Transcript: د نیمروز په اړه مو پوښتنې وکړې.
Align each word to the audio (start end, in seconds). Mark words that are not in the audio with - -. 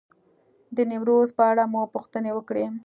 د 0.75 0.77
نیمروز 0.89 1.29
په 1.37 1.43
اړه 1.51 1.63
مو 1.71 1.81
پوښتنې 1.93 2.31
وکړې. 2.33 2.65